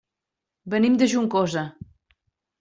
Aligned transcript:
Venim 0.75 0.95
de 1.03 1.09
Juncosa. 1.13 1.67